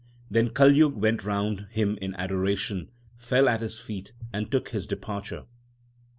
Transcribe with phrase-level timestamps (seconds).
[0.01, 4.87] l Then Kaljug went round him in adoration, fell at his feet, and took his
[4.87, 5.43] departure.